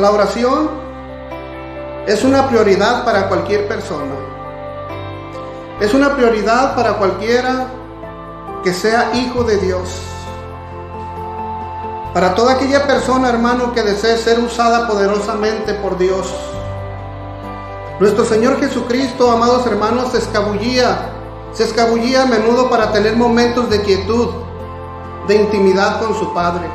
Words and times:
la 0.00 0.10
oración 0.10 0.70
es 2.06 2.24
una 2.24 2.48
prioridad 2.48 3.04
para 3.04 3.28
cualquier 3.28 3.68
persona. 3.68 4.14
Es 5.78 5.92
una 5.92 6.16
prioridad 6.16 6.74
para 6.74 6.94
cualquiera 6.94 7.66
que 8.64 8.72
sea 8.72 9.12
hijo 9.14 9.44
de 9.44 9.58
Dios. 9.58 10.00
Para 12.14 12.34
toda 12.34 12.54
aquella 12.54 12.86
persona, 12.86 13.28
hermano, 13.28 13.72
que 13.72 13.82
desee 13.82 14.16
ser 14.16 14.40
usada 14.40 14.88
poderosamente 14.88 15.74
por 15.74 15.98
Dios. 15.98 16.34
Nuestro 18.00 18.24
Señor 18.24 18.58
Jesucristo, 18.58 19.30
amados 19.30 19.66
hermanos, 19.66 20.12
se 20.12 20.18
escabullía, 20.18 21.10
se 21.52 21.64
escabullía 21.64 22.22
a 22.22 22.26
menudo 22.26 22.70
para 22.70 22.90
tener 22.92 23.16
momentos 23.16 23.68
de 23.68 23.82
quietud, 23.82 24.28
de 25.28 25.36
intimidad 25.36 26.00
con 26.00 26.14
su 26.18 26.32
Padre. 26.32 26.66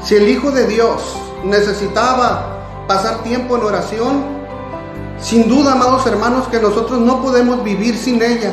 Si 0.00 0.16
el 0.16 0.28
Hijo 0.28 0.50
de 0.50 0.66
Dios 0.66 1.16
necesitaba 1.44 2.60
pasar 2.86 3.22
tiempo 3.22 3.56
en 3.56 3.64
oración, 3.64 4.24
sin 5.20 5.48
duda, 5.48 5.72
amados 5.72 6.06
hermanos, 6.06 6.48
que 6.48 6.60
nosotros 6.60 6.98
no 7.00 7.22
podemos 7.22 7.62
vivir 7.62 7.96
sin 7.96 8.22
ella. 8.22 8.52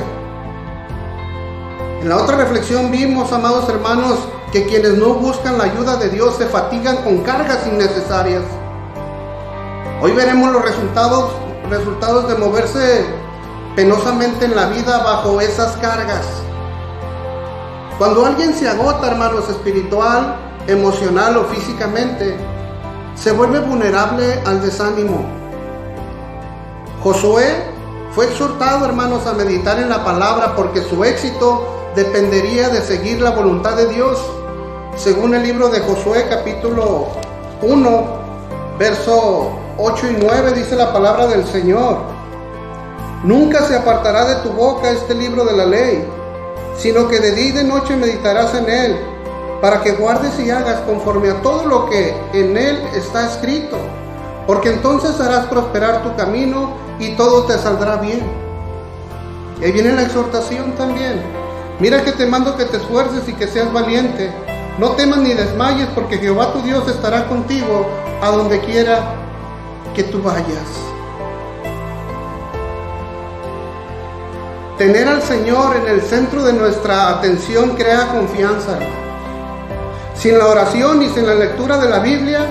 En 2.02 2.10
la 2.10 2.18
otra 2.18 2.38
reflexión 2.38 2.92
vimos, 2.92 3.32
amados 3.34 3.68
hermanos, 3.70 4.20
que 4.52 4.66
quienes 4.66 4.98
no 4.98 5.16
buscan 5.16 5.58
la 5.58 5.66
ayuda 5.66 5.98
de 5.98 6.10
Dios 6.10 6.36
se 6.38 6.46
fatigan 6.46 6.98
con 6.98 7.20
cargas 7.20 7.66
innecesarias. 7.68 8.44
Hoy 10.02 10.12
veremos 10.12 10.52
los 10.52 10.62
resultados, 10.62 11.32
resultados 11.70 12.28
de 12.28 12.36
moverse 12.36 13.06
penosamente 13.76 14.46
en 14.46 14.56
la 14.56 14.68
vida 14.68 15.04
bajo 15.04 15.42
esas 15.42 15.76
cargas. 15.78 16.26
Cuando 17.98 18.26
alguien 18.26 18.54
se 18.54 18.70
agota, 18.70 19.08
hermanos, 19.08 19.50
espiritual, 19.50 20.36
emocional 20.68 21.38
o 21.38 21.46
físicamente, 21.46 22.38
se 23.20 23.32
vuelve 23.32 23.60
vulnerable 23.60 24.42
al 24.46 24.62
desánimo. 24.62 25.26
Josué 27.04 27.46
fue 28.14 28.26
exhortado, 28.26 28.86
hermanos, 28.86 29.26
a 29.26 29.34
meditar 29.34 29.80
en 29.80 29.90
la 29.90 30.04
palabra 30.04 30.56
porque 30.56 30.82
su 30.82 31.04
éxito 31.04 31.92
dependería 31.96 32.70
de 32.70 32.82
seguir 32.82 33.22
la 33.22 33.32
voluntad 33.32 33.76
de 33.76 33.88
Dios. 33.88 34.20
Según 34.96 35.36
el 35.36 35.44
libro 35.44 35.70
de 35.70 35.80
Josué 35.80 36.28
capítulo 36.30 37.08
1, 37.62 38.08
verso 38.80 39.52
8 39.78 40.08
y 40.08 40.18
9 40.24 40.54
dice 40.54 40.76
la 40.76 40.94
palabra 40.94 41.28
del 41.28 41.46
Señor. 41.46 41.98
Nunca 43.24 43.64
se 43.64 43.76
apartará 43.76 44.26
de 44.26 44.36
tu 44.38 44.50
boca 44.50 44.90
este 44.92 45.16
libro 45.16 45.44
de 45.44 45.58
la 45.58 45.66
ley, 45.66 46.08
sino 46.78 47.08
que 47.08 47.20
de 47.20 47.32
día 47.32 47.48
y 47.48 47.52
de 47.52 47.64
noche 47.64 47.96
meditarás 47.96 48.54
en 48.54 48.70
él, 48.70 49.00
para 49.62 49.82
que 49.82 49.94
guardes 49.94 50.40
y 50.40 50.52
hagas 50.52 50.82
conforme 50.82 51.30
a 51.30 51.42
todo 51.42 51.66
lo 51.66 51.90
que 51.90 52.16
en 52.34 52.58
él 52.58 52.78
está 52.94 53.26
escrito, 53.26 53.78
porque 54.46 54.70
entonces 54.70 55.20
harás 55.20 55.46
prosperar 55.48 56.04
tu 56.04 56.16
camino 56.16 56.72
y 57.00 57.16
todo 57.16 57.44
te 57.44 57.58
saldrá 57.58 57.98
bien. 57.98 58.22
Y 59.60 59.72
viene 59.72 59.94
la 59.94 60.04
exhortación 60.04 60.74
también. 60.74 61.22
Mira 61.80 62.04
que 62.04 62.12
te 62.12 62.26
mando 62.26 62.56
que 62.56 62.66
te 62.66 62.78
esfuerces 62.78 63.28
y 63.28 63.34
que 63.34 63.48
seas 63.48 63.72
valiente. 63.74 64.32
No 64.78 64.92
temas 64.92 65.20
ni 65.20 65.34
desmayes, 65.34 65.88
porque 65.96 66.18
Jehová 66.18 66.54
tu 66.54 66.62
Dios 66.62 66.88
estará 66.88 67.28
contigo 67.28 67.88
a 68.22 68.30
donde 68.30 68.60
quiera 68.60 69.00
que 69.96 70.04
tú 70.04 70.22
vayas. 70.22 70.88
Tener 74.78 75.08
al 75.08 75.24
Señor 75.24 75.76
en 75.76 75.88
el 75.88 76.02
centro 76.02 76.44
de 76.44 76.54
nuestra 76.54 77.10
atención 77.10 77.72
crea 77.76 78.10
confianza. 78.10 78.78
Sin 80.20 80.38
la 80.38 80.48
oración 80.48 81.02
y 81.04 81.10
sin 81.10 81.26
la 81.26 81.36
lectura 81.36 81.78
de 81.78 81.90
la 81.90 82.00
Biblia, 82.00 82.46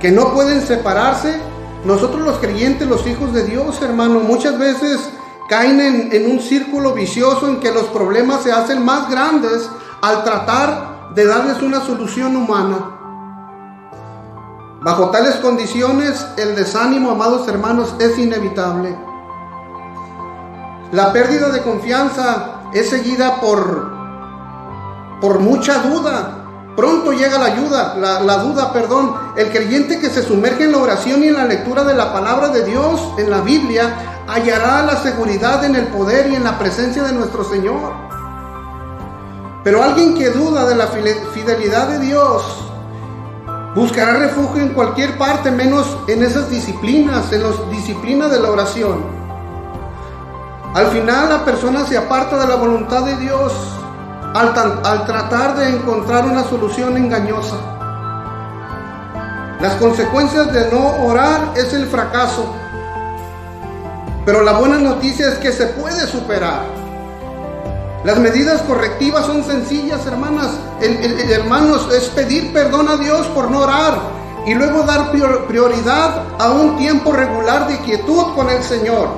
que 0.00 0.10
no 0.10 0.32
pueden 0.32 0.66
separarse, 0.66 1.38
nosotros 1.84 2.22
los 2.22 2.38
creyentes, 2.38 2.88
los 2.88 3.06
hijos 3.06 3.32
de 3.32 3.44
Dios, 3.44 3.80
hermano, 3.82 4.20
muchas 4.20 4.58
veces 4.58 5.10
caen 5.48 5.80
en, 5.80 6.30
un 6.30 6.40
círculo 6.40 6.92
vicioso 6.92 7.48
en 7.48 7.60
que 7.60 7.72
los 7.72 7.84
problemas 7.84 8.42
se 8.42 8.52
hacen 8.52 8.84
más 8.84 9.10
grandes 9.10 9.68
al 10.02 10.22
tratar 10.24 11.14
de 11.14 11.24
darles 11.24 11.62
una 11.62 11.80
solución 11.80 12.36
humana. 12.36 12.94
Bajo 14.80 15.10
tales 15.10 15.36
condiciones, 15.36 16.24
el 16.36 16.54
desánimo, 16.54 17.10
amados 17.10 17.48
hermanos, 17.48 17.94
es 17.98 18.18
inevitable. 18.18 18.96
La 20.92 21.12
pérdida 21.12 21.48
de 21.50 21.62
confianza 21.62 22.62
es 22.72 22.90
seguida 22.90 23.40
por, 23.40 23.90
por 25.20 25.40
mucha 25.40 25.78
duda. 25.78 26.37
Pronto 26.78 27.10
llega 27.10 27.40
la 27.40 27.46
ayuda, 27.46 27.96
la, 27.96 28.36
duda, 28.36 28.72
perdón. 28.72 29.12
El 29.34 29.50
creyente 29.50 29.98
que 29.98 30.10
se 30.10 30.22
sumerge 30.22 30.62
en 30.62 30.70
la 30.70 30.78
oración 30.78 31.24
y 31.24 31.26
en 31.26 31.34
la 31.34 31.44
lectura 31.44 31.82
de 31.82 31.92
la 31.92 32.12
palabra 32.12 32.50
de 32.50 32.64
Dios 32.64 33.14
en 33.18 33.30
la 33.30 33.40
Biblia 33.40 34.22
hallará 34.28 34.84
la 34.84 34.94
seguridad 34.94 35.64
en 35.64 35.74
el 35.74 35.88
poder 35.88 36.30
y 36.30 36.36
en 36.36 36.44
la 36.44 36.56
presencia 36.56 37.02
de 37.02 37.14
nuestro 37.14 37.42
Señor. 37.42 37.94
Pero 39.64 39.82
alguien 39.82 40.14
que 40.14 40.30
duda 40.30 40.66
de 40.66 40.76
la 40.76 40.86
fidelidad 40.86 41.88
de 41.88 41.98
Dios 41.98 42.44
buscará 43.74 44.12
refugio 44.12 44.62
en 44.62 44.68
cualquier 44.68 45.18
parte, 45.18 45.50
menos 45.50 45.98
en 46.06 46.22
esas 46.22 46.48
disciplinas, 46.48 47.32
en 47.32 47.42
las 47.42 47.70
disciplinas 47.72 48.30
de 48.30 48.38
la 48.38 48.52
oración. 48.52 49.04
Al 50.74 50.86
final 50.92 51.28
la 51.28 51.44
persona 51.44 51.84
se 51.86 51.98
aparta 51.98 52.38
de 52.38 52.46
la 52.46 52.54
voluntad 52.54 53.02
de 53.02 53.16
Dios 53.16 53.77
al, 54.38 55.04
tratar 55.06 55.56
de 55.56 55.68
encontrar 55.68 56.24
una 56.24 56.44
solución 56.44 56.96
engañosa. 56.96 57.56
Las 59.60 59.74
consecuencias 59.74 60.52
de 60.52 60.70
no 60.70 61.04
orar 61.04 61.52
es 61.56 61.72
el 61.72 61.86
fracaso 61.86 62.46
pero 64.28 64.42
la 64.42 64.58
buena 64.58 64.76
noticia 64.76 65.26
es 65.28 65.38
que 65.38 65.50
se 65.50 65.68
puede 65.68 66.06
superar. 66.06 66.60
Las 68.04 68.18
medidas 68.18 68.60
correctivas 68.60 69.24
son 69.24 69.42
sencillas, 69.42 70.04
hermanas. 70.04 70.50
hermanos, 71.30 71.88
es 71.94 72.08
pedir 72.08 72.52
perdón 72.52 72.90
a 72.90 72.98
Dios 72.98 73.26
por 73.28 73.50
no 73.50 73.60
orar 73.60 73.94
y 74.44 74.52
luego 74.52 74.82
dar 74.82 75.12
prioridad 75.48 76.24
a 76.38 76.50
un 76.50 76.76
tiempo 76.76 77.10
regular 77.12 77.68
de 77.68 77.78
quietud 77.78 78.34
con 78.34 78.50
el 78.50 78.62
Señor. 78.62 79.08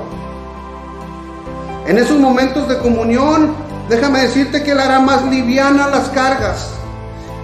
En 1.88 1.98
esos 1.98 2.20
momentos 2.20 2.68
de 2.68 2.78
comunión, 2.78 3.52
déjame 3.90 4.20
decirte 4.20 4.62
que 4.62 4.70
Él 4.70 4.80
hará 4.80 5.00
más 5.00 5.24
liviana 5.24 5.88
las 5.88 6.08
cargas. 6.10 6.70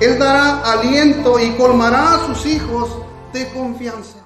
Él 0.01 0.19
dará 0.19 0.61
aliento 0.61 1.39
y 1.41 1.51
colmará 1.57 2.15
a 2.15 2.27
sus 2.27 2.47
hijos 2.47 2.91
de 3.33 3.49
confianza. 3.49 4.26